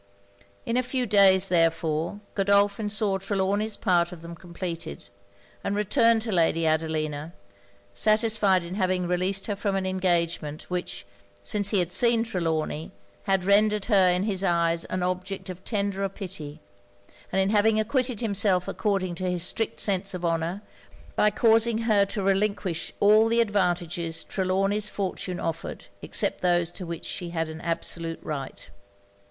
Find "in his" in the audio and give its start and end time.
14.09-14.43